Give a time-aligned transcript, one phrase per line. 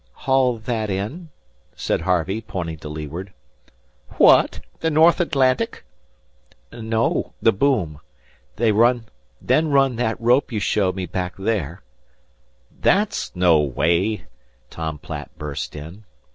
[0.25, 1.29] "Haul that in,"
[1.75, 3.33] said Harvey, pointing to leeward.
[4.13, 4.61] "Fwhat?
[4.79, 5.83] The North Atlantuc?"
[6.71, 7.99] "No, the boom.
[8.55, 11.83] Then run that rope you showed me back there"
[12.89, 14.25] "That's no way,"
[14.71, 16.03] Tom Platt burst in.